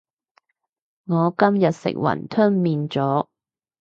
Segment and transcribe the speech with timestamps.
[1.05, 3.27] 我今日食雲吞麵咗